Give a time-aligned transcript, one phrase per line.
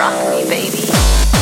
[0.00, 1.39] rock me, baby.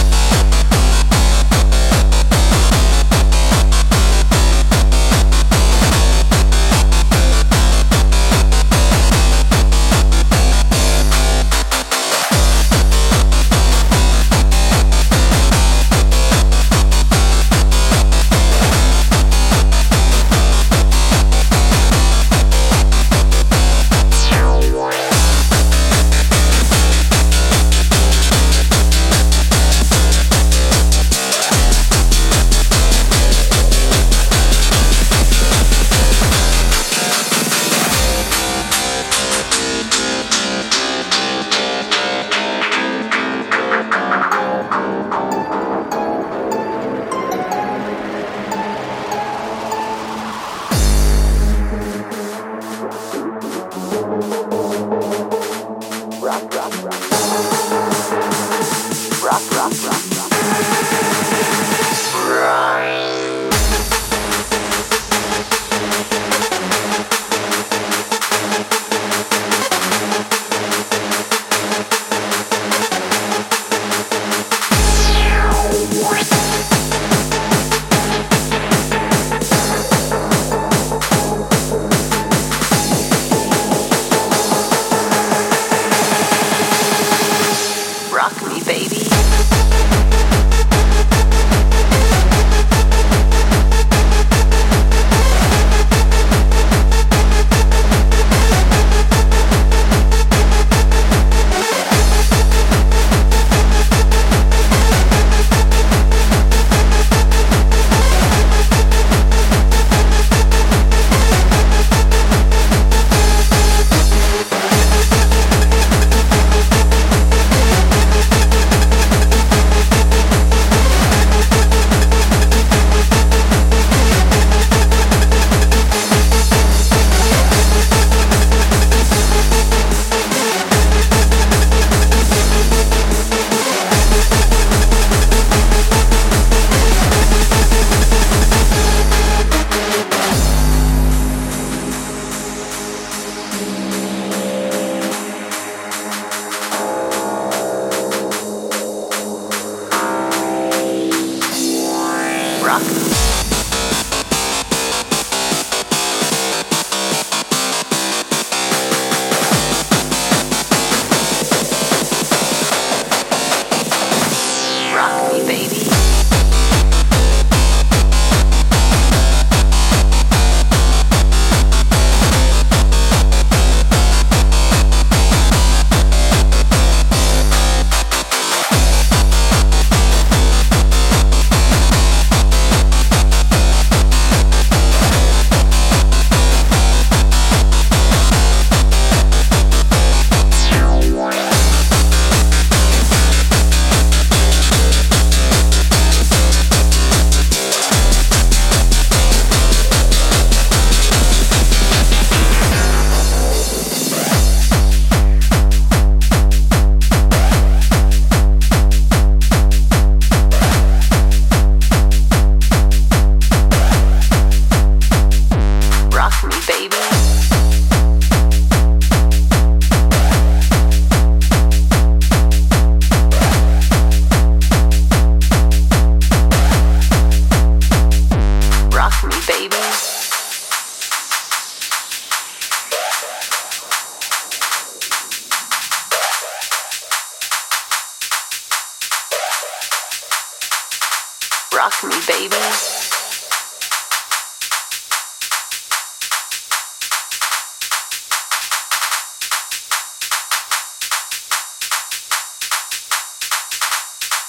[241.78, 242.56] Rock me, baby.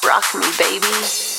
[0.04, 1.39] Rock me, baby.